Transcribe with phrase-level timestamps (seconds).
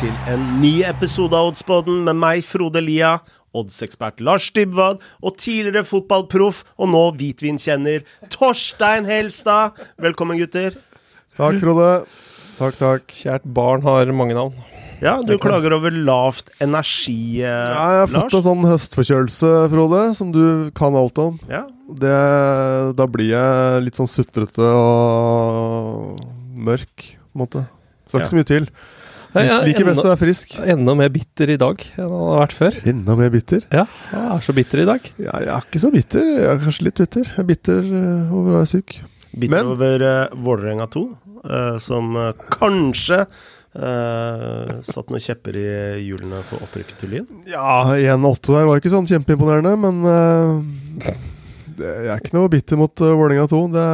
[0.00, 3.18] til en ny episode av Oddsboden med meg, Frode Lia,
[3.52, 9.76] oddsekspert Lars Dybwad og tidligere fotballproff og nå hvitvinkjenner Torstein Helstad.
[10.00, 10.78] Velkommen, gutter.
[11.36, 11.90] Takk, Frode.
[12.56, 13.12] Takk, takk.
[13.12, 14.54] Kjært barn har mange navn.
[15.04, 20.00] Ja, du klager over lavt energi, eh, Ja, jeg har fått en sånn høstforkjølelse, Frode,
[20.16, 21.36] som du kan alt om.
[21.50, 22.16] Ja, Det,
[22.96, 26.24] da blir jeg litt sånn sutrete og
[26.56, 27.66] mørk, på en måte.
[28.08, 28.70] Skal ikke så mye til.
[29.30, 30.56] Jeg er Liker best å være frisk.
[30.74, 32.78] enda mer bitter i dag enn han har vært før.
[32.90, 33.62] Enda mer bitter.
[33.70, 35.06] Ja, jeg er så bitter i dag.
[35.22, 36.26] Ja, jeg er ikke så bitter.
[36.34, 37.30] Jeg er kanskje litt bitter.
[37.30, 38.96] Jeg er bitter eh, over å være syk.
[39.30, 41.04] Bitter Men- over uh, Vålerenga 2,
[41.46, 43.24] uh, som uh, kanskje
[43.70, 45.66] Uh, satt noen kjepper i
[46.02, 47.26] hjulene for opprykket til Lyn.
[47.46, 50.56] Ja, 1-8 der var ikke sånn kjempeimponerende, men eh,
[51.04, 51.12] det,
[51.80, 53.60] jeg er ikke noe bitter mot uh, Vålerenga 2.
[53.74, 53.86] Det,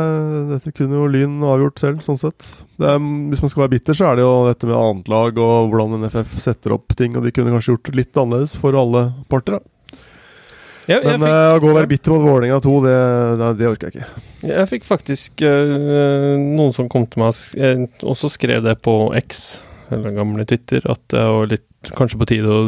[0.50, 2.48] dette kunne jo Lyn avgjort selv, sånn sett.
[2.80, 2.98] Det er,
[3.30, 6.36] hvis man skal være bitter, så er det jo dette med annetlag og hvordan NFF
[6.42, 9.58] setter opp ting, og de kunne kanskje gjort litt annerledes for alle parter.
[9.58, 9.72] Da.
[10.86, 12.96] Jeg, Men fikk, uh, å gå og være bitter mot Vålerenga 2, det,
[13.40, 14.26] det, det orker jeg ikke.
[14.52, 19.46] jeg fikk faktisk uh, noen som kom til meg og også skrev det på X,
[19.90, 22.62] eller gamle Twitter, at det var litt kanskje på tide å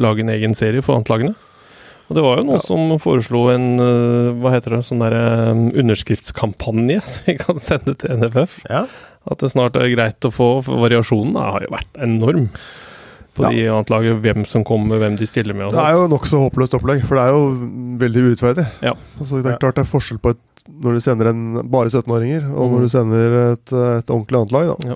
[0.00, 1.34] lage en egen serie for antlagene.
[2.10, 2.66] Og det var jo noen Ja.
[2.66, 7.94] som foreslo en eh, hva heter det, sånn der eh, underskriftskampanje som vi kan sende
[7.98, 8.60] til NFF.
[8.70, 8.86] Ja.
[9.30, 12.50] At det snart er greit å få, for variasjonen har jo vært enorm
[13.34, 13.50] på Ja.
[13.50, 15.66] de antlaget, hvem som kommer, hvem de stiller med.
[15.66, 17.48] og Det er jo nokså håpløst opplegg, for det er jo
[17.98, 18.66] veldig urettferdig.
[18.84, 18.92] Ja.
[19.18, 22.46] Altså, det er klart det er forskjell på et, når du sender en bare 17-åringer,
[22.54, 22.84] og når Mm.
[22.84, 24.76] du sender et, et ordentlig annet lag.
[24.84, 24.94] Da.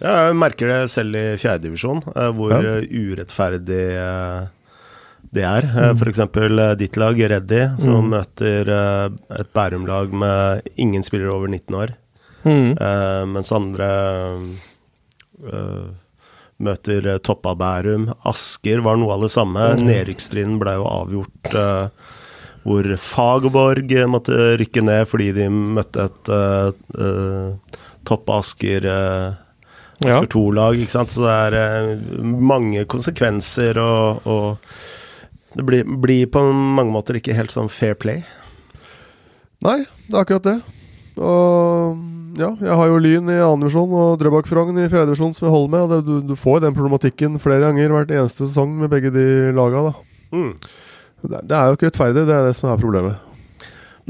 [0.00, 2.60] Ja, jeg merker det selv i fjerdedivisjon, uh, hvor Ja.
[2.78, 4.46] eh, urettferdig eh,
[5.34, 5.66] det er.
[5.70, 5.96] Mm.
[6.00, 8.10] for eksempel eh, ditt lag, Reddy, som Mm.
[8.16, 9.08] møter eh,
[9.40, 11.92] et Bærum-lag med ingen spillere over 19 år.
[12.44, 12.72] Mm.
[12.80, 13.90] Eh, mens andre
[15.46, 15.84] eh,
[16.60, 18.08] møter eh, Toppa Bærum.
[18.28, 19.68] Asker var noe av det samme.
[19.78, 19.84] Mm.
[19.88, 22.08] Nedrykksstriden ble jo avgjort eh,
[22.64, 27.54] hvor Fagerborg eh, måtte rykke ned fordi de møtte et uh,
[28.04, 29.30] Toppa Asker uh,
[30.00, 30.14] Ja.
[30.16, 31.12] Asker 2-lag, ikke sant.
[31.12, 34.76] Så det er eh, mange konsekvenser, og, og
[35.54, 38.22] det blir, blir på mange måter ikke helt sånn fair play.
[39.64, 40.58] Nei, det er akkurat det.
[41.20, 41.98] Og
[42.38, 45.48] ja, jeg har jo Lyn i annen divisjon og Drøbak Frogn i fjerde divisjon som
[45.48, 45.82] jeg holder med.
[45.82, 49.26] Og det, du, du får den problematikken flere ganger hvert eneste sesong med begge de
[49.56, 49.90] laga.
[49.90, 50.36] Da.
[50.36, 50.52] Mm.
[51.26, 53.26] Det, det er jo ikke rettferdig, det er det som er problemet.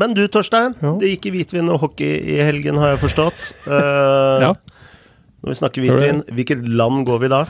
[0.00, 0.76] Men du, Torstein.
[0.80, 0.94] Ja.
[1.00, 3.54] Det gikk i hvitvin og hockey i helgen, har jeg forstått.
[3.66, 4.54] uh, Ja.
[5.40, 7.44] Når vi snakker hvitvin, hvilket land går vi da?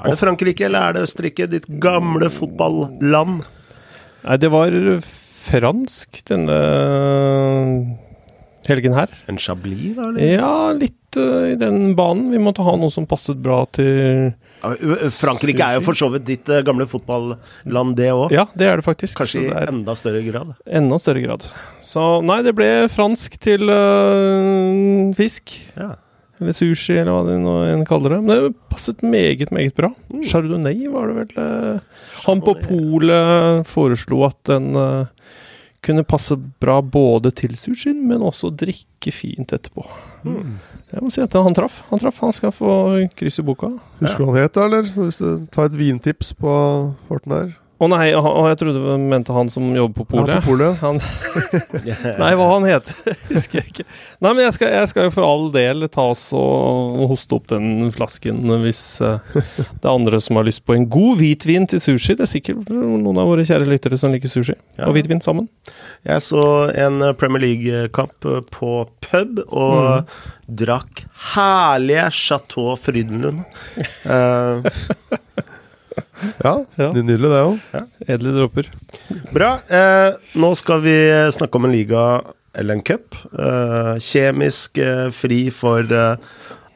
[0.00, 1.48] Er det Frankrike eller er det Østerrike?
[1.52, 3.42] Ditt gamle fotballand.
[4.22, 4.72] Nei, det var
[5.42, 6.58] fransk denne
[8.68, 9.12] helgen her.
[9.30, 10.08] En Chablis, da?
[10.08, 10.36] Eller?
[10.36, 12.30] Ja, litt uh, i den banen.
[12.32, 14.32] Vi måtte ha noe som passet bra til
[15.16, 18.30] Frankrike er jo for så vidt ditt uh, gamle fotballand, det òg.
[18.34, 19.18] Ja, det er det faktisk.
[19.18, 20.54] Kanskje i enda større grad.
[20.66, 21.48] enda større grad.
[21.82, 25.56] Så nei, det ble fransk til uh, fisk.
[25.74, 25.96] Ja.
[26.42, 28.20] Eller sushi, eller hva de nå enn kaller det.
[28.26, 29.92] Men det passet meget, meget bra.
[30.10, 30.22] Mm.
[30.26, 31.32] Chardonnay var det vel.
[31.38, 35.06] eh, Han på polet foreslo at den eh,
[35.82, 39.82] kunne passe bra både til sushien, men også drikke fint etterpå.
[40.22, 40.58] Mm.
[40.92, 41.80] Jeg må si at han traff.
[41.88, 42.74] Han traff, han skal få
[43.18, 43.72] kryss i boka.
[43.98, 44.86] Husker du hva han het, eller?
[44.94, 46.52] Hvis du tar et vintips på
[47.08, 47.50] farten her.
[47.82, 50.44] Å nei, jeg trodde du mente han som jobber på Ja, polet.
[50.44, 50.76] på polet.
[50.84, 51.00] Han,
[52.22, 52.92] nei, hva han het,
[53.32, 53.86] husker jeg ikke.
[54.22, 57.48] Nei, men jeg skal, jeg skal jo for all del ta oss og, hoste opp
[57.50, 61.82] den flasken hvis eh, det er andre som har lyst på en god hvitvin til
[61.82, 62.14] sushi.
[62.20, 64.86] Det er sikkert noen av våre kjære lyttere som liker sushi Ja.
[64.86, 65.48] og hvitvin sammen.
[66.06, 66.44] Jeg så
[66.86, 68.72] en Premier League-kamp på
[69.08, 70.06] pub, og
[70.46, 71.04] drakk
[71.34, 73.42] herlige Chateau Frydenlund.
[74.06, 74.70] Eh,
[76.44, 76.92] Ja, Ja.
[76.92, 77.86] det nydelig, det òg.
[78.08, 78.68] Edle dråper.
[79.32, 79.54] Bra.
[79.68, 80.96] Eh, nå skal vi
[81.32, 82.22] snakke om en liga
[82.54, 83.14] eller en cup.
[83.38, 86.16] Eh, kjemisk eh, fri for eh,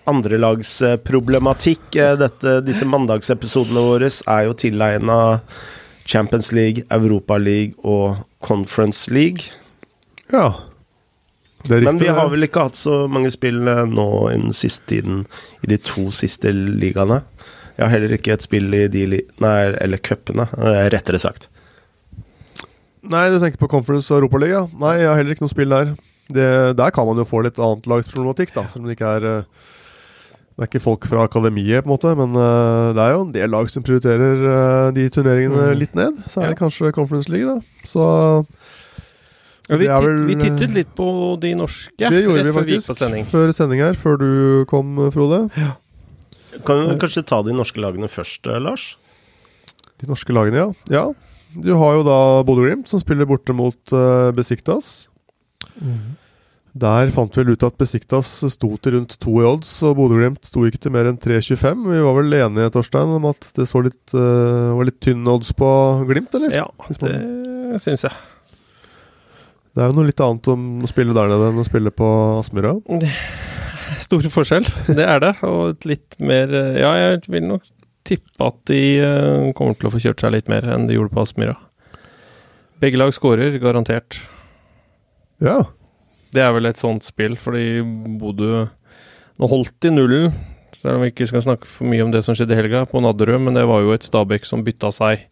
[0.07, 1.97] andrelagsproblematikk.
[1.97, 5.19] Eh, disse mandagsepisodene våre er jo tilegna
[6.07, 9.43] Champions League, Europa League og Conference League.
[10.33, 10.53] Ja.
[11.67, 14.87] Det er Men vi har vel ikke hatt så mange spill eh, nå innen siste
[14.95, 15.25] tiden
[15.65, 17.23] i de to siste ligaene.
[17.77, 19.21] Jeg har heller ikke et spill i de li...
[19.45, 21.49] Nei, eller cupene, eh, rettere sagt.
[23.07, 24.65] Nei, du tenker på Conference og Europaliga?
[24.81, 25.93] Nei, jeg har heller ikke noe spill der.
[26.33, 26.47] Det,
[26.81, 28.65] der kan man jo få litt annetlagsproblematikk, da.
[28.73, 29.43] Selv om det ikke er eh,
[30.57, 33.35] Det er ikke folk fra akademiet, på en måte, men eh, det er jo en
[33.37, 35.79] del lag som prioriterer de turneringene Mm.
[35.85, 36.19] litt ned.
[36.33, 37.85] Så er det kanskje Conference League, da.
[37.87, 38.09] Så
[39.69, 41.07] Ja, vi, er vel- vi tittet litt på
[41.43, 43.25] de norske det gjorde rett vi faktisk sending.
[43.27, 45.49] før sending her, før du kom, Frode.
[46.65, 48.95] Kan vi kanskje ta de norske lagene først, eh, Lars?
[50.01, 50.69] De norske lagene, ja.
[50.93, 51.05] ja.
[51.57, 55.09] Du har jo da Bodø-Glimt, som spiller borte mot uh, Besiktas.
[56.77, 60.45] Der fant vi vel ut at Besiktas sto til rundt to i odds, og Bodø-Glimt
[60.45, 61.87] sto ikke til mer enn 3,25.
[61.89, 65.55] Vi var vel enige Torstein, om at det så litt, uh, var litt tynn odds
[65.57, 65.71] på
[66.11, 66.53] Glimt, eller?
[66.61, 66.69] Ja,
[67.01, 68.17] det syns jeg.
[69.77, 72.07] Det er jo noe litt annet om å spille der nede enn å spille på
[72.39, 72.79] Aspmyra.
[74.03, 74.67] Stor forskjell,
[74.99, 75.33] det er det.
[75.47, 77.65] Og et litt mer Ja, jeg vil nok
[78.07, 81.15] tippe at de uh, kommer til å få kjørt seg litt mer enn de gjorde
[81.15, 81.57] på Aspmyra.
[82.83, 84.21] Begge lag skårer, garantert.
[85.43, 85.63] Ja.
[86.35, 87.81] Det er vel et sånt spill, fordi
[88.21, 88.67] Bodø
[89.37, 90.31] Nå holdt de nullen,
[90.73, 93.03] selv om vi ikke skal snakke for mye om det som skjedde i helga, på
[93.05, 95.27] Nadderud, men det var jo et Stabæk som bytta seg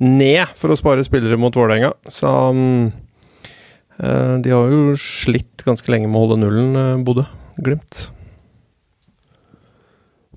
[0.00, 1.90] ned for å spare spillere mot Vålerenga.
[2.08, 2.88] Så um,
[4.00, 7.26] de har jo slitt ganske lenge med å holde nullen, Bodø.
[7.62, 8.08] Glimt.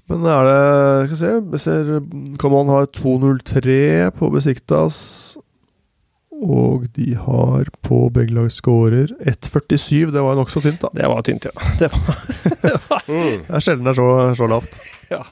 [0.07, 1.89] Men er det Skal vi se ser
[2.39, 4.99] Common har 2.03 på Besiktas.
[6.37, 10.11] Og de har på begge lag scorer 1.47.
[10.13, 10.91] Det var jo nokså tynt, da.
[10.93, 11.53] Det var tynt, ja.
[11.81, 12.19] Det var,
[12.61, 14.77] det var Det er sjelden det er så, så lavt.
[15.09, 15.23] ja.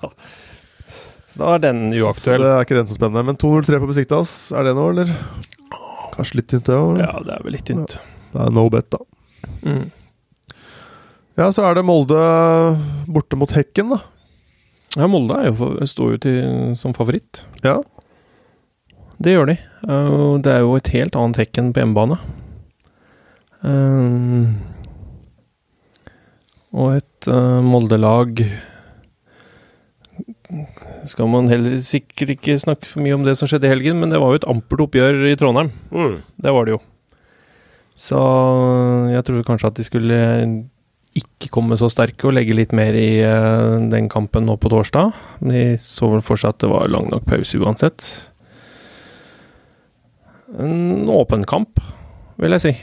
[1.29, 1.83] Så da er den
[2.15, 3.21] Så det er ikke den så spennende.
[3.27, 5.13] Men 2.03 på Besiktas, er det noe, eller?
[6.15, 6.97] Kanskje litt tynt, det òg?
[7.03, 7.97] Ja, det er vel litt tynt.
[8.33, 9.01] Det er no bet, da.
[9.61, 9.85] Mm.
[11.35, 12.19] Ja, så er det Molde
[13.11, 13.99] borte mot Hekken, da.
[14.95, 16.37] Ja, Molde er jo, står jo til,
[16.79, 17.43] som favoritt.
[17.65, 17.81] Ja.
[19.19, 19.57] Det gjør de.
[19.83, 22.17] Uh, det er jo et helt annet Hekken på hjemmebane.
[23.65, 24.55] Um,
[26.75, 28.43] og et uh, Molde-lag
[31.09, 34.13] Skal man heller sikkert ikke snakke for mye om det som skjedde i helgen, men
[34.13, 35.73] det var jo et ampert oppgjør i Trondheim.
[35.91, 36.19] Mm.
[36.45, 36.79] Det var det jo.
[37.99, 38.21] Så
[39.11, 40.21] jeg trodde kanskje at de skulle
[41.15, 45.13] ikke komme så sterke og legge litt mer i uh, den kampen nå på torsdag.
[45.45, 48.09] De så vel for seg at det var lang nok pause uansett.
[50.59, 51.79] En åpen kamp,
[52.39, 52.73] vil jeg si.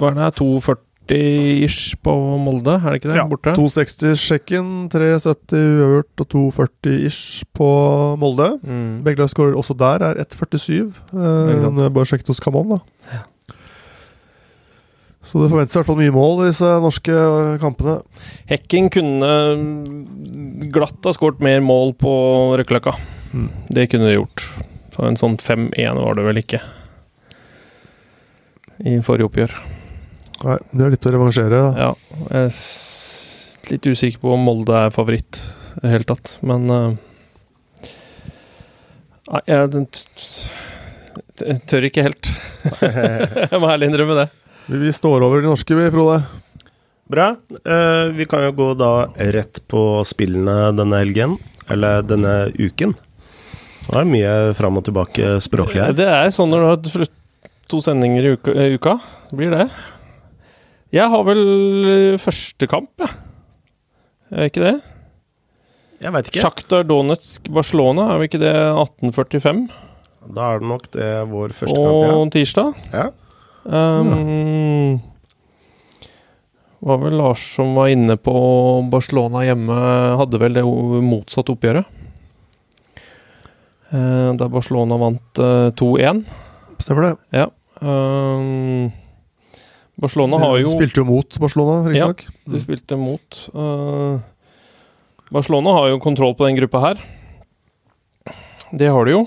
[0.00, 3.18] Hva er det, 2,40-ish på Molde, er det ikke det?
[3.20, 3.54] Ja, Borte?
[3.56, 5.54] 260 Sjekken, 370
[5.84, 7.68] uavgjort og 240-ish på
[8.20, 8.50] Molde.
[8.64, 9.04] Mm.
[9.06, 10.74] Begge skårer også der er 1,47.
[11.14, 11.78] Eh, Ikke sant.
[11.78, 13.22] det er bare sjekket hos Camon, da.
[15.24, 17.96] Så det forventes i hvert fall mye mål i disse norske eh, kampene.
[18.50, 22.12] Hekking kunne mm, glatt ha skåret mer mål på
[22.60, 22.92] Røkkeløkka.
[23.32, 23.48] Mm.
[23.72, 24.44] Det kunne de gjort.
[24.94, 26.60] Så en sånn 5-1 var det vel ikke
[28.84, 29.56] i forrige oppgjør.
[30.44, 31.62] Nei, det er litt å revansjere.
[31.62, 31.72] da.
[31.78, 35.40] Ja, jeg er litt usikker på om Molde er favoritt
[35.78, 37.02] i det hele tatt, men eh,
[39.24, 39.68] Nei, jeg
[41.64, 42.28] tør ikke helt.
[42.84, 44.26] jeg må ærlig innrømme det.
[44.66, 46.20] Vi, vi står over de norske, vi, Frode.
[47.10, 47.26] Bra.
[47.64, 48.92] Eh, vi kan jo gå da
[49.34, 51.36] rett på spillene denne helgen.
[51.70, 52.94] Eller denne uken.
[53.84, 55.96] Det er det mye fram og tilbake språklig her.
[55.96, 57.10] Det er sånn når du har
[57.68, 58.54] to sendinger i uka.
[58.78, 58.94] uka.
[59.36, 59.66] Blir det.
[60.94, 61.42] Jeg har vel
[61.90, 63.12] eh, første kamp, jeg.
[64.34, 64.74] Er ikke det?
[66.04, 66.40] Jeg veit ikke.
[66.42, 69.66] Sjaktar Donetsk Barcelona, er vel ikke det 1845?
[70.34, 72.80] Da er det nok det vår første Og kamp, tirsdag?
[72.94, 73.10] ja.
[73.64, 73.82] Ja.
[74.00, 75.00] Um,
[76.84, 78.34] var vel Lars som var inne på
[78.92, 79.76] Barcelona hjemme,
[80.20, 81.88] hadde vel det motsatt oppgjøret.
[83.94, 86.24] Uh, der Barcelona vant uh, 2-1.
[86.82, 87.14] Stemmer det.
[87.40, 87.48] Ja.
[87.80, 88.92] Um,
[90.00, 92.26] Barcelona har jo Spilte jo mot Barcelona, riktignok.
[92.50, 93.40] De spilte mot.
[93.54, 94.20] Uh,
[95.32, 97.00] Barcelona har jo kontroll på den gruppa her.
[98.74, 99.24] Det har de jo.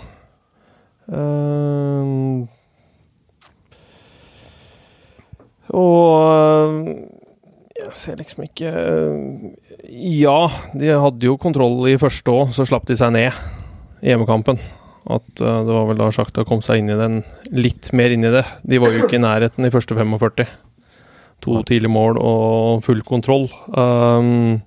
[1.08, 2.08] Eh,
[5.78, 6.92] og eh,
[7.78, 8.72] jeg ser liksom ikke
[9.94, 10.40] Ja,
[10.74, 13.30] de hadde jo kontroll i første òg, så slapp de seg ned
[14.02, 14.60] i hjemmekampen.
[15.08, 17.22] At eh, det var vel da Sjakta kom seg inn i den,
[17.56, 18.44] litt mer inn i det.
[18.68, 20.48] De var jo ikke i nærheten i første 45.
[21.46, 23.46] To tidlige mål og full kontroll.
[23.70, 24.58] Um,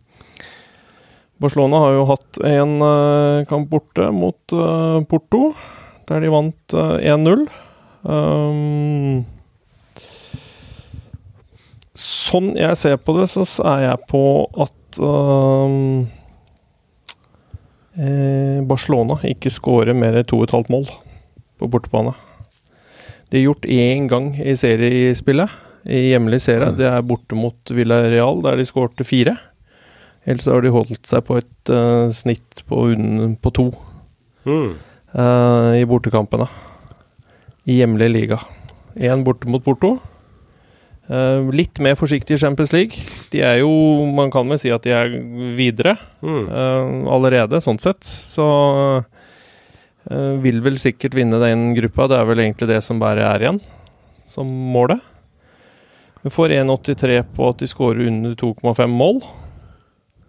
[1.40, 5.50] Barcelona har jo hatt en uh, kamp borte mot uh, Porto,
[6.10, 7.44] der de vant eh, 1-0.
[8.02, 9.24] Um,
[11.96, 14.22] sånn jeg ser på det, så er jeg på
[14.62, 16.06] at um,
[17.98, 20.86] eh, Barcelona ikke skårer mer enn 2,5 mål
[21.60, 22.14] på bortebane.
[23.30, 25.50] De har gjort én gang i seriespillet,
[25.90, 26.72] i hjemlig serie.
[26.76, 29.36] Det er borte mot Villarreal, der de skårte fire.
[30.28, 33.70] Ellers har de holdt seg på et uh, snitt på, unn- på to
[34.48, 34.70] Mm.
[35.14, 36.46] uh, i bortekampene.
[37.68, 38.38] I hjemlig liga.
[38.96, 39.98] Én borte mot Porto.
[41.10, 42.94] Eh, litt mer forsiktig i Champions League.
[43.32, 43.70] De er jo
[44.14, 45.08] Man kan vel si at de er
[45.58, 46.44] videre Mm.
[46.46, 48.04] eh, allerede, sånn sett.
[48.06, 48.46] Så
[50.10, 52.06] eh, vil vel sikkert vinne den gruppa.
[52.08, 53.60] Det er vel egentlig det som bare er igjen,
[54.28, 55.00] som målet.
[56.22, 59.22] Vi får 1,83 på at de skårer under 2,5 mål.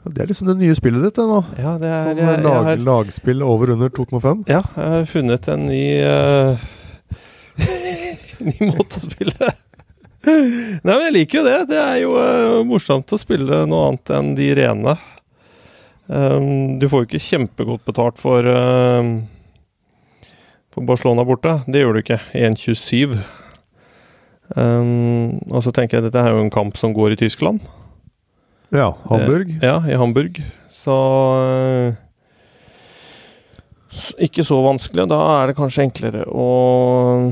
[0.07, 1.41] Det er liksom det nye spillet ditt, det nå.
[1.59, 4.45] Ja, det er Som jeg, jeg lag, har, lagspill over under 2,5.
[4.49, 6.57] Ja, jeg har funnet en ny uh,
[8.47, 9.51] Ny måte å spille
[10.21, 11.57] Nei, men jeg liker jo det.
[11.71, 14.95] Det er jo uh, morsomt å spille noe annet enn de rene.
[16.11, 19.01] Um, du får jo ikke kjempegodt betalt for uh,
[20.73, 21.61] For Barcelona borte.
[21.67, 22.19] Det gjør du ikke.
[22.37, 23.15] 1,27.
[24.51, 27.63] Um, og så tenker jeg at dette er jo en kamp som går i Tyskland.
[28.71, 29.49] Ja, Hamburg.
[29.63, 30.37] Ja, i Hamburg.
[30.71, 30.95] Så
[31.35, 31.95] uh,
[34.21, 35.09] Ikke så vanskelig.
[35.11, 37.31] Da er det kanskje enklere å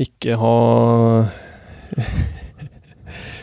[0.00, 0.56] ikke ha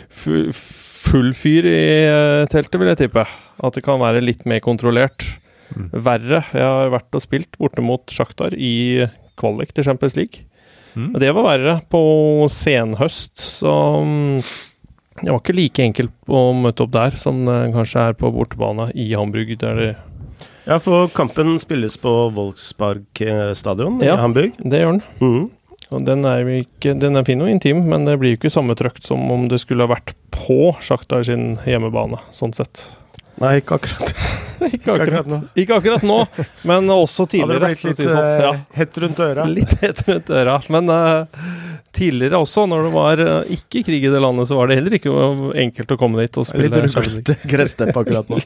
[0.10, 1.80] full fyr i
[2.10, 3.26] eh, teltet, vil jeg tippe.
[3.64, 5.26] At det kan være litt mer kontrollert.
[5.76, 5.90] Mm.
[6.06, 6.44] Verre.
[6.56, 9.06] Jeg har vært og spilt borte mot Sjaktar i
[9.40, 10.46] kvalik til Champions League.
[10.98, 11.12] Mm.
[11.22, 12.00] Det var verre på
[12.50, 14.40] senhøst, så mm,
[15.22, 18.90] det var ikke like enkelt å møte opp der som det kanskje er på bortebane
[18.98, 19.54] i Hamburg.
[19.62, 19.92] Der det,
[20.66, 24.18] Ja, for kampen spilles på Wolfsburg eh, stadion Ja.
[24.18, 24.58] i Hamburg.
[24.66, 25.04] det gjør den.
[25.22, 25.48] Mhm.
[25.90, 28.52] Og den er, jo ikke, den er fin og intim, men det blir jo ikke
[28.54, 32.84] samme trøkt som om det skulle ha vært på Sjaktar sin hjemmebane, sånn sett.
[33.42, 34.14] Nei, ikke akkurat.
[34.60, 36.18] Ikke akkurat ikke akkurat nå,
[36.68, 37.70] men også tidligere.
[37.70, 38.26] Hadde det blitt litt sånn.
[38.28, 38.50] eh, Ja.
[38.76, 39.46] hett rundt øra?
[39.48, 40.58] Litt hett rundt øra.
[40.76, 41.46] Men uh,
[41.96, 44.98] tidligere også, når det var uh, ikke krig i det landet, så var det heller
[45.00, 45.14] ikke
[45.64, 46.68] enkelt å komme dit og spille.
[46.76, 48.42] Litt ruglete gressteppe akkurat nå.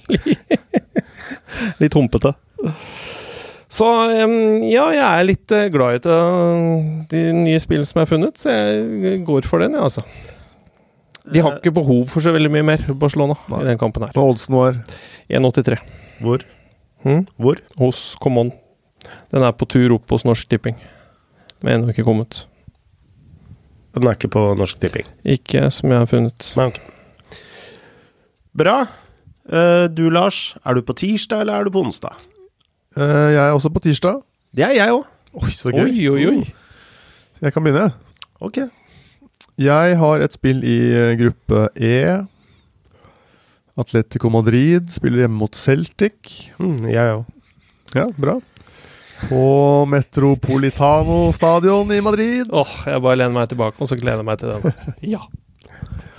[1.81, 2.35] Litt humpete.
[3.73, 3.87] Så
[4.69, 6.17] ja, jeg er litt eh, glad i
[7.09, 10.03] de nye spillene som jeg har funnet, så jeg går for den, ja, altså.
[11.23, 13.63] De har ikke behov for så veldig mye mer, Barcelona, Nei.
[13.63, 14.11] i den kampen her.
[14.13, 14.75] Hva oddsen var
[15.31, 15.79] 1,83
[16.21, 16.43] Hvor?
[17.03, 17.23] Hmm?
[17.41, 17.61] Hvor?
[17.79, 18.51] hos Common.
[19.33, 20.75] Den er på tur opp hos Norsk Tipping,
[21.63, 22.43] men ennå ikke kommet.
[23.95, 25.07] Den er ikke på Norsk Tipping.
[25.25, 26.51] Ikke som jeg har funnet.
[26.59, 27.39] Nei, okay.
[28.53, 28.77] Bra.
[29.49, 32.21] Eh, du, Lars, er du på tirsdag, eller er du på onsdag?
[32.97, 34.21] Eh, Jeg er også på tirsdag.
[34.53, 35.05] Det er jeg òg.
[35.41, 35.87] Oi, så gøy.
[35.89, 36.53] Oi, oi, oi.
[37.41, 37.89] Jeg kan begynne.
[38.43, 38.59] Ok.
[39.57, 41.95] Jeg har et spill i eh, gruppe E.
[43.77, 46.51] Atletico Madrid spiller hjemme mot Celtic.
[46.61, 47.23] Mm, jeg òg.
[47.97, 48.37] Ja, bra.
[49.29, 49.41] På
[49.89, 52.49] Metropolitano stadion i Madrid.
[52.53, 54.61] Åh, jeg bare lener meg tilbake, og så gleder jeg meg til den.
[55.15, 55.23] Ja.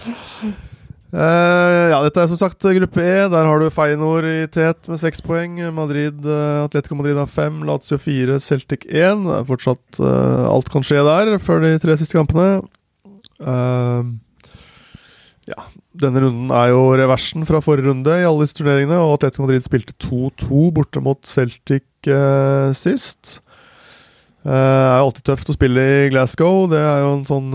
[1.14, 3.28] Eh, ja, dette er som sagt gruppe E.
[3.30, 5.60] Der har du Feinor i tet med seks poeng.
[5.76, 9.22] Madrid, uh, Atletico Madrid har fem, Lazio fire, Celtic én.
[9.46, 12.64] Fortsatt uh, alt kan skje der før de tre siste kampene.
[15.44, 15.60] Ja,
[16.00, 19.66] denne runden er jo reversen fra forrige runde i alle disse turneringene, og Atletico Madrid
[19.66, 21.84] spilte 2-2 borte mot Celtic
[22.78, 23.38] sist.
[24.44, 26.64] Det er jo alltid tøft å spille i Glasgow.
[26.72, 27.50] Det er jo en sånn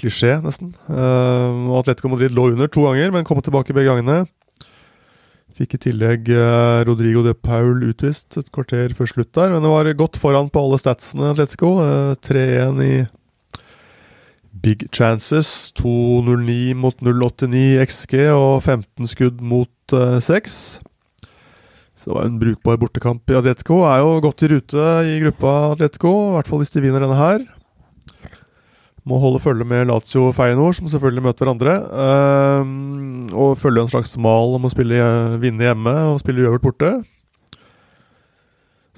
[0.00, 0.72] klisjé, nesten.
[0.88, 4.24] Uh, Atletico Madrid lå under to ganger, men kom tilbake begge gangene.
[5.58, 9.72] Fikk i tillegg uh, Rodrigo de Paul utvist et kvarter før slutt der, men det
[9.72, 11.78] var godt foran på alle statsene, Atletico.
[11.82, 12.92] Uh, 3-1 i
[14.62, 15.72] big chances.
[15.78, 20.78] 2-0-9 mot 0-89 XG og 15 skudd mot uh, 6.
[21.98, 23.82] Så det var en brukbar bortekamp i Atletico.
[23.90, 27.18] Er jo godt i rute i gruppa Atletico, i hvert fall hvis de vinner denne
[27.18, 27.42] her.
[29.06, 31.74] Må holde følge med Lazio og Feyenoord, som selvfølgelig møter hverandre.
[32.02, 34.98] Ehm, og følge en slags mal om å spille,
[35.42, 36.90] vinne hjemme og spille uøvert borte.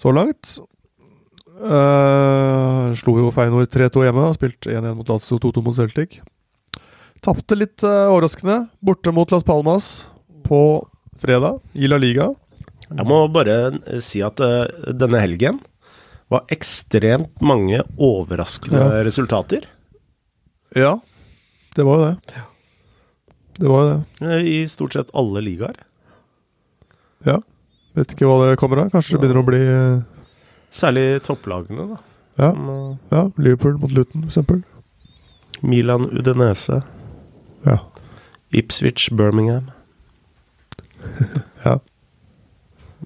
[0.00, 0.56] Så langt.
[1.60, 6.20] Uh, slo jo Feyenoord 3-2 hjemme og spilt 1-1 mot Lazio 2-2 mot Celtic.
[7.20, 9.90] Tapte litt uh, overraskende borte mot Las Palmas
[10.46, 10.60] på
[11.20, 12.30] fredag i La Liga.
[12.90, 14.64] Jeg må bare eh, si at uh,
[14.96, 15.60] denne helgen
[16.32, 19.04] var ekstremt mange overraskende Ja.
[19.04, 19.68] resultater.
[20.76, 21.00] Ja,
[21.76, 22.42] det var jo det.
[23.60, 24.34] Det var jo det.
[24.46, 25.76] I stort sett alle ligaer.
[27.26, 27.40] Ja.
[27.98, 28.92] Vet ikke hva det kommer av.
[28.94, 30.20] Kanskje det begynner å bli eh,
[30.70, 31.98] Særlig topplagene, da.
[32.38, 32.52] Ja.
[32.54, 35.58] Som uh, Ja, Liverpool mot Luton, f.eks.
[35.66, 36.82] Milan, Udenese.
[37.66, 37.80] Ja.
[38.50, 39.70] Ipswich, Birmingham.
[41.64, 41.80] Ja.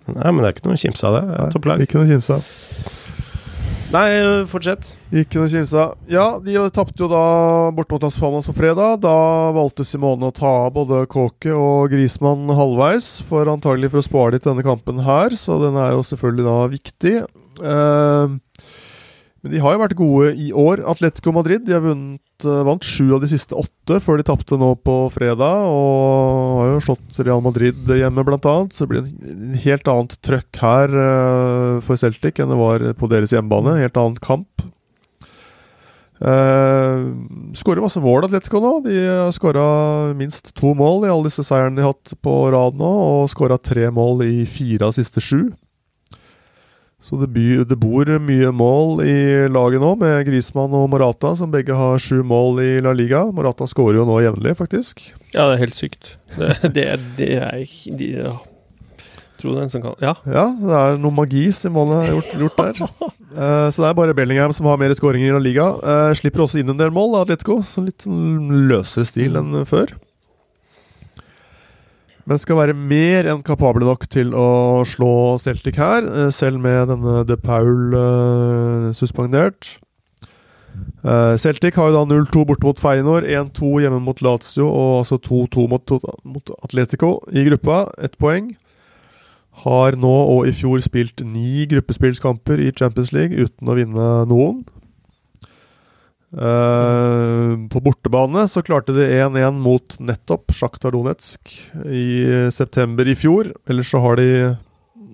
[0.04, 1.44] Nei, men det er ikke noe å kimse av det.
[1.54, 1.80] Topplag.
[1.86, 2.48] Ikke noe kimse av.
[3.92, 4.08] Nei,
[4.48, 4.94] fortsett.
[5.14, 5.84] Ikke noe kimse.
[6.10, 7.24] Ja, de tapte jo da
[7.74, 9.02] bort mot Las på fredag.
[9.04, 9.16] Da
[9.54, 14.36] valgte Simone å ta av både Kåke og Grismann halvveis, for antagelig for å spare
[14.36, 17.14] litt denne kampen her, så den er jo selvfølgelig da viktig.
[17.74, 18.38] Eh,
[19.44, 20.80] Men de har jo vært gode i år.
[20.88, 24.56] Atletico Madrid de har vunnet, eh, vant sju av de siste åtte før de tapte
[24.56, 25.68] nå på fredag.
[25.68, 28.72] Og har jo slått Real Madrid hjemme, blant annet.
[28.72, 33.10] Så det blir en helt annet trøkk her uh, for Celtic enn det var på
[33.12, 33.76] deres hjemmebane.
[33.82, 34.64] Helt annen kamp.
[36.24, 37.12] Uh,
[37.52, 38.72] Skårer masse mål, Atletico nå.
[38.88, 42.80] De har skåra minst to mål i alle disse seierne de har hatt på rad
[42.80, 45.50] nå, og skåra tre mål i fire av siste sju.
[47.04, 49.16] Så det, by, det, bor mye mål i
[49.52, 53.26] laget nå, med Grismann og Morata, som begge har sju mål i La Liga.
[53.28, 55.10] Morata skårer jo nå jevnlig, faktisk.
[55.34, 56.14] Ja, det er helt sykt.
[56.38, 56.86] Det, det,
[57.18, 57.60] det er
[58.00, 58.34] de, ja.
[59.44, 60.14] Som kan Ja.
[60.24, 62.78] ja, det er noe magi Simone har gjort, gjort der.
[63.36, 65.66] uh, så det er bare Bellingham som har mer skåringer i La Liga.
[65.84, 67.58] Uh, slipper også inn en del mål, Atletico.
[67.68, 69.92] Så litt sånn løsere stil enn før
[72.24, 76.88] men skal være mer enn kapable nok til å slå Celtic her, eh, selv med
[76.92, 79.76] denne De Paul uh, suspendert.
[81.04, 85.20] Uh, Celtic har jo da 0-2 borte mot Feyenoord, 1-2 hjemme mot Lazio og altså
[85.20, 87.84] 2-2 mot, mot, Atletico i gruppa.
[88.02, 88.54] Ett poeng.
[89.64, 94.64] Har nå og i fjor spilt ni gruppespillskamper i Champions League uten å vinne noen.
[96.34, 101.52] Uh, på bortebane så klarte de 1-1 mot nettopp Sjaktar Donetsk
[101.86, 103.52] i september i fjor.
[103.70, 104.28] Ellers så har de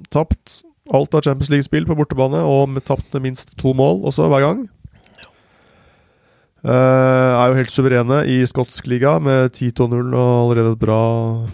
[0.08, 4.46] tapt alt av Champions League-spill på bortebane og tapt med minst to mål også hver
[4.46, 4.62] gang.
[6.60, 6.70] Uh,
[7.40, 11.02] er jo helt suverene i skotsk liga med 10-0 og allerede et bra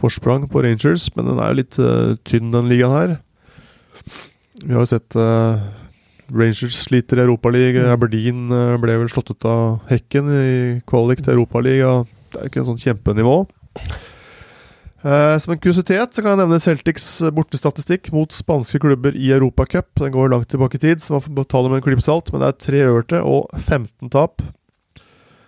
[0.00, 3.12] forsprang på Rangers, men den er jo litt uh, tynn, den ligaen her.
[4.64, 5.18] Vi har jo sett
[6.32, 7.86] Rangers sliter i Europaligaen.
[7.86, 7.94] Mm.
[7.94, 10.50] Aberdeen eh, ble vel slått ut av hekken i
[10.88, 12.06] kvalik til Europaligaen.
[12.32, 13.38] Det er ikke en sånn kjempenivå.
[15.06, 17.06] Eh, som en kuriositet så kan jeg nevne Celtics
[17.36, 19.92] bortestatistikk mot spanske klubber i Europacup.
[20.00, 22.32] Den går langt tilbake i tid, så man får betale med en klype salt.
[22.32, 24.42] Men det er tre øverte og 15 tap.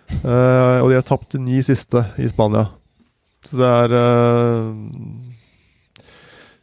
[0.09, 2.69] Eh, og de har tapt de ni siste i Spania.
[3.45, 4.71] Så det er eh,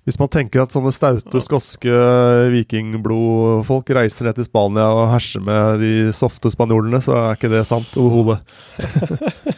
[0.07, 1.91] hvis man tenker at sånne staute skotske
[2.53, 7.65] vikingblodfolk reiser ned til Spania og herser med de softe spanjolene, så er ikke det
[7.67, 8.39] sant overhodet.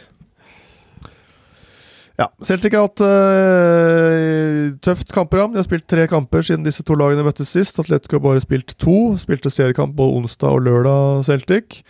[2.21, 5.53] ja, Celtic har hatt uh, tøft kampprogram.
[5.53, 7.77] De har spilt tre kamper siden disse to lagene møttes sist.
[7.85, 9.13] Atletico har bare spilt to.
[9.21, 11.83] Spilte seriekamp både onsdag og lørdag, Celtic.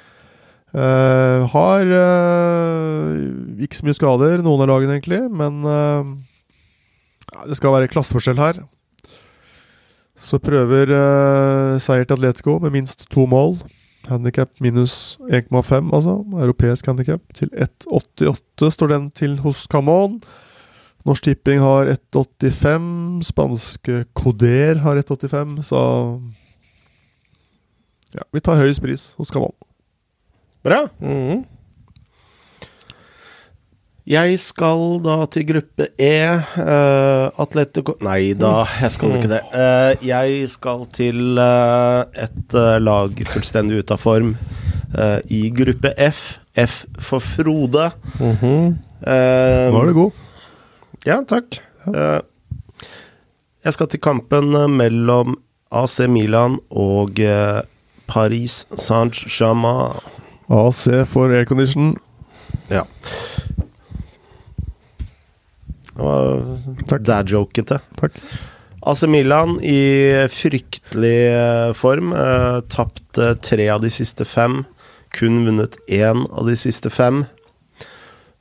[0.75, 5.63] Uh, har uh, ikke så mye skader, noen av lagene egentlig, men
[7.33, 8.61] ja, det skal være klasseforskjell her.
[10.19, 13.57] Så prøver uh, seier til Atletico med minst to mål.
[14.09, 16.17] Handikap minus 1,5, altså.
[16.33, 20.19] Europeisk handikap til 1,88 står den til hos Camon.
[21.07, 23.23] Norsk Tipping har 1,85.
[23.29, 25.81] Spanske Coder har 1,85, så
[28.09, 29.53] Ja, vi tar høyest pris hos Camon.
[30.63, 30.87] Bra.
[30.99, 31.58] Mm -hmm.
[34.09, 36.13] Jeg skal da til gruppe E.
[36.57, 39.41] Uh, Atletico Nei da, jeg skal ikke det.
[39.53, 44.33] Uh, jeg skal til uh, et lag fullstendig ute av form
[45.29, 46.39] i gruppe F.
[46.57, 47.91] F for Frode.
[48.17, 48.73] Mm -hmm.
[49.05, 50.11] Er du god.
[51.05, 51.61] Ja, takk.
[53.63, 55.37] jeg skal til kampen mellom
[55.71, 57.11] AC Milan og
[58.07, 60.01] Paris Saint-Germain.
[60.49, 61.97] AC for aircondition.
[62.69, 62.81] Ja.
[65.99, 66.05] Det
[66.91, 67.79] var dad-jokete.
[67.99, 68.15] Takk.
[68.87, 72.13] AC Milan i fryktelig eh, form.
[72.15, 74.61] Eh, Tapt tre av de siste fem.
[75.11, 77.25] Kun vunnet én av de siste fem.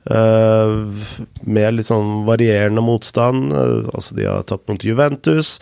[0.07, 0.71] Eh,
[1.43, 3.51] med litt sånn varierende motstand.
[3.51, 5.57] Eh, altså, de har tapt mot Juventus.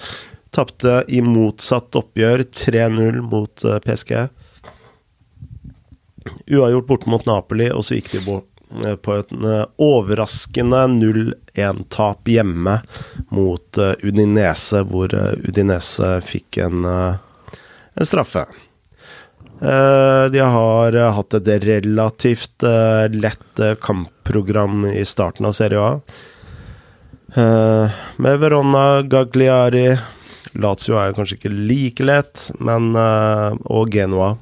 [0.53, 4.13] Tapte i motsatt oppgjør 3-0 mot eh, PSG.
[6.53, 8.56] Uavgjort borte mot Napoli, og så gikk de bort Eh,
[9.01, 12.79] på et eh, overraskende 0-1-tap hjemme
[13.29, 15.13] mot eh, Udinese, hvor
[15.47, 18.45] Udinese fikk en, en straffe.
[19.57, 22.61] De har hatt et relativt
[23.09, 25.95] lett kampprogram i starten av Serie A.
[28.21, 29.87] Med Verona Gagliari
[30.61, 34.35] Lazio er kanskje ikke like lett, men Og Genoa.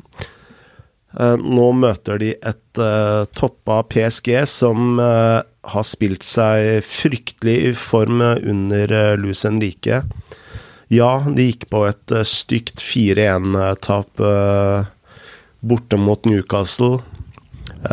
[1.15, 5.39] Eh, nå møter de et uh, toppa PSG som uh,
[5.71, 10.01] har spilt seg fryktelig i form under uh, Luis Henrique.
[10.91, 14.19] Ja, de gikk på et uh, stygt 4-1-tap
[15.65, 16.99] borte mot Newcastle.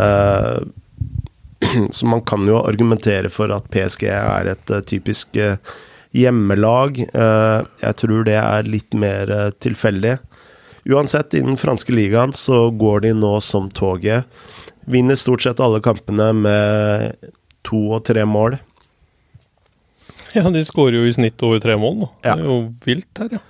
[1.97, 5.39] så man kan jo argumentere for at PSG er et typisk
[6.13, 7.01] hjemmelag.
[7.01, 9.33] jeg tror det er litt mer
[9.65, 10.19] tilfeldig.
[10.85, 14.27] Uansett, i den franske ligaen så går de nå som toget.
[14.91, 17.31] Vinner stort sett alle kampene med
[17.63, 18.59] to og tre mål.
[20.33, 22.11] Ja, de skårer jo i snitt over tre mål nå.
[22.25, 22.35] Ja.
[22.35, 23.43] Det er jo vilt her, ja.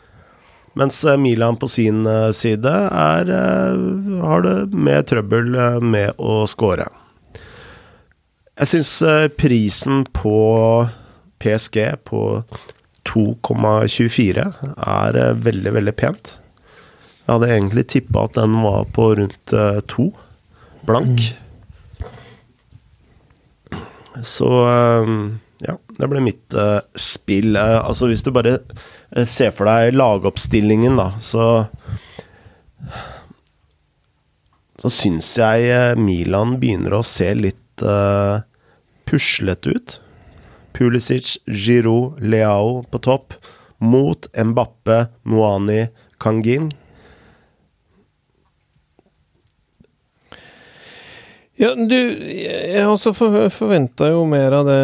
[0.74, 6.42] Mens eh, Milan på sin eh, side er, eh, har det med trøbbel med å
[6.48, 6.88] skåre.
[8.62, 8.92] Jeg syns
[9.40, 10.36] prisen på
[11.42, 12.20] PSG på
[13.08, 14.44] 2,24
[14.76, 16.34] er veldig, veldig pent.
[17.22, 20.08] Jeg hadde egentlig tippa at den var på rundt eh, to,
[20.88, 21.28] blank.
[24.26, 25.12] Så eh,
[25.62, 27.54] ja, det ble mitt eh, spill.
[27.56, 28.58] Altså hvis du bare
[29.28, 31.66] ser for deg lagoppstillingen, da, så
[34.82, 38.42] Så syns jeg Milan begynner å se litt uh,
[39.06, 39.92] puslete ut.
[40.74, 43.36] Pulisic, Giroud, Leao på topp.
[43.78, 45.84] Mot Mbappe, Moani,
[46.18, 46.72] Kangin.
[51.62, 54.82] Ja, du, jeg også for, forventa jo mer av det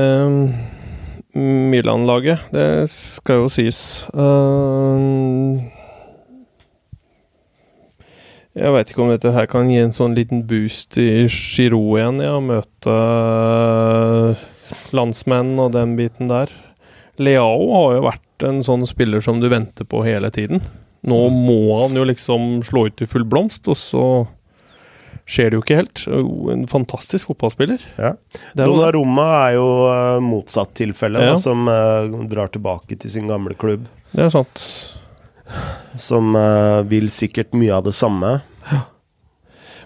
[1.35, 2.45] mm, Milan-laget.
[2.55, 3.81] Det skal jo sies.
[4.15, 5.59] Uh,
[8.55, 12.23] jeg veit ikke om dette her kan gi en sånn liten boost i Giro igjen,
[12.23, 12.39] ja.
[12.39, 14.49] Møte uh,
[14.95, 16.55] landsmenn og den biten der.
[17.19, 20.63] Leao har jo vært en sånn spiller som du venter på hele tiden.
[21.03, 24.05] Nå må han jo liksom slå ut i full blomst, og så
[25.29, 26.05] skjer det jo ikke helt.
[26.55, 27.83] En fantastisk fotballspiller.
[28.01, 28.15] Ja.
[28.59, 31.35] Donnarumma er jo eh, motsatt tilfelle, Ja.
[31.35, 33.87] da, som uh, drar tilbake til sin gamle klubb.
[34.15, 34.63] Det er sant.
[36.01, 38.39] Som uh, vil sikkert mye av det samme.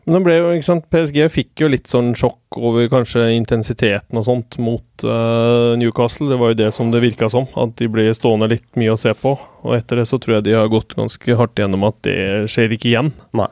[0.02, 4.18] Men det ble jo, ikke sant, PSG fikk jo litt sånn sjokk over kanskje intensiteten
[4.18, 6.26] og sånt mot uh, Newcastle.
[6.30, 8.98] Det var jo det som det virka som, at de ble stående litt mye å
[8.98, 9.36] se på.
[9.62, 12.18] Og etter det så tror jeg de har gått ganske hardt gjennom at det
[12.50, 13.12] skjer ikke igjen.
[13.38, 13.46] Nei.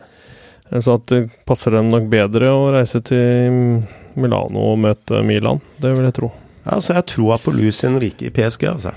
[0.70, 3.80] Så at det passer dem nok bedre å reise til
[4.20, 5.59] Milano og møte Milan.
[5.83, 6.30] Det vil jeg tro.
[6.62, 8.94] Ja, så jeg tror på Luis Henrique i PSG, altså.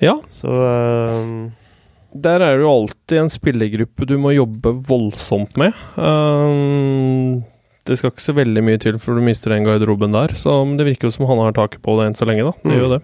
[0.00, 1.48] Ja, Så uh
[2.10, 5.76] der er det jo alltid en spillergruppe du må jobbe voldsomt med.
[5.94, 7.42] Um,
[7.86, 10.88] det skal ikke så veldig mye til før du mister den garderoben der, så det
[10.88, 12.54] virker jo som han har taket på det enn så lenge, da.
[12.64, 13.00] Det gjør jo det.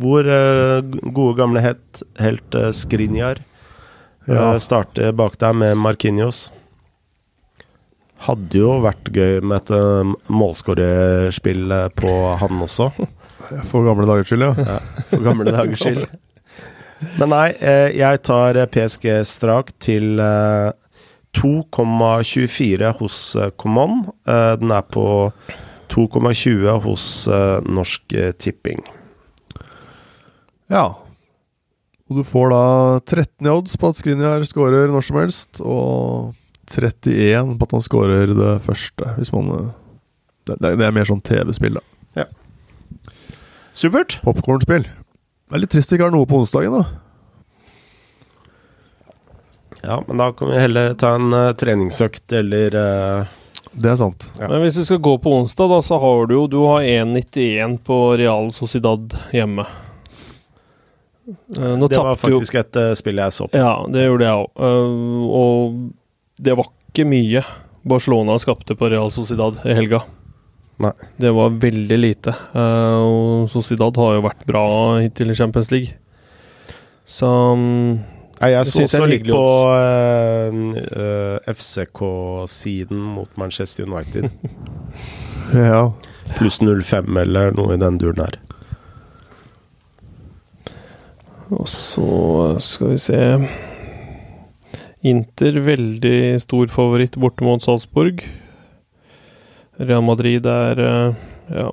[0.00, 3.44] hvor uh, gode gamle helt, helt uh, Skrinjar
[4.30, 4.58] Ja.
[4.62, 6.50] starter bak der med Markinios.
[8.20, 12.10] Hadde jo vært gøy med et uh, målskårerspill eh, på
[12.42, 12.90] han også.
[13.70, 14.66] For gamle dagers skyld, ja.
[14.66, 16.04] Ja, for gamle dagers skyld.
[17.18, 20.70] Men nei, eh, jeg tar eh, PSG strak til eh,
[21.40, 24.04] 2,24 hos eh, Common.
[24.28, 25.06] Eh, den er på
[25.90, 28.84] 2,20 hos eh, Norsk eh, Tipping.
[30.70, 30.84] Ja.
[32.10, 32.64] Og du får da
[33.06, 36.34] 13 i odds på at Skriniar scorer når som helst, og
[36.70, 39.70] 31 på at han scorer det første, hvis man
[40.48, 41.84] Det, det er mer sånn TV-spill, da.
[43.72, 44.18] Supert!
[44.24, 44.82] Popkornspill.
[44.82, 46.84] Det er litt trist vi ikke har noe på onsdagen, da.
[49.80, 53.30] Ja, men da kan vi heller ta en uh, treningsøkt eller uh,
[53.72, 54.26] Det er sant.
[54.40, 54.50] Ja.
[54.50, 57.78] Men hvis du skal gå på onsdag, da, så har du jo Du har 1,91
[57.86, 59.64] på Real Sociedad hjemme.
[61.28, 63.58] Eh, Nå Det var faktisk jo et eh, spill jeg så på.
[63.60, 64.70] Ja, det gjorde jeg òg.
[65.40, 65.80] og
[66.40, 67.44] det var ikke mye
[67.82, 70.02] Barcelona skapte på Real Sociedad i helga.
[70.80, 70.92] Nei.
[71.20, 72.32] Det var veldig lite.
[72.56, 74.64] Eh, og Sociedad har jo vært bra
[75.00, 75.92] hittil i Champions League.
[77.04, 77.98] Så mm,
[78.40, 79.42] Nei, jeg så også litt på
[79.76, 84.30] eh, eh, FCK-siden mot Manchester United.
[85.50, 85.88] Ja.
[86.36, 88.36] Pluss 05 eller noe i den duren her.
[91.50, 93.20] Og så skal vi se
[95.10, 98.20] Inter veldig stor favoritt borte mot Salzburg.
[99.80, 101.14] Real Madrid er eh,
[101.56, 101.70] Ja.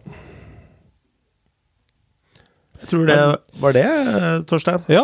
[2.78, 3.18] Jeg tror det
[3.60, 3.86] var det,
[4.48, 4.84] Torstein.
[4.88, 5.02] ja.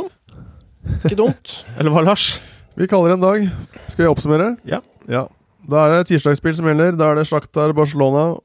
[1.03, 1.65] Ikke dumt.
[1.77, 2.39] Eller var Lars?
[2.79, 3.47] Vi kaller det en dag.
[3.91, 4.53] Skal vi oppsummere?
[4.67, 4.79] Ja.
[5.09, 5.25] Ja.
[5.69, 6.95] Da er det tirsdagsspill som gjelder.
[6.99, 8.37] Da er det Slaktar Barcelona.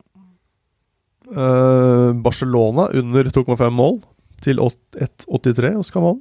[1.29, 4.01] Eh, Barcelona under 2,5 mål
[4.45, 6.21] til 1,83 hos Kaman.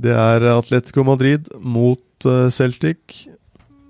[0.00, 3.26] Det er Atletico Madrid mot eh, Celtic.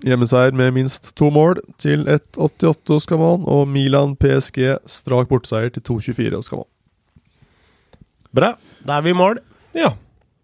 [0.01, 3.45] Hjemmeseier med minst to mål til 1,88 hos Kaman.
[3.47, 6.69] Og Milan PSG strak borteseier til 2,24 hos Kaman.
[8.31, 8.55] Bra.
[8.87, 9.39] Da er vi i mål.
[9.75, 9.93] Ja.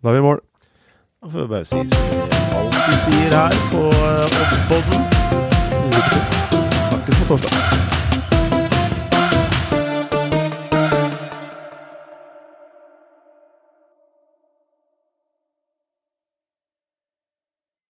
[0.03, 0.43] Da er vi i mål.
[1.23, 5.12] Da får vi bare si som vi alltid sier her på uh, Oddspodden.
[6.88, 7.87] Snakkes på torsdag.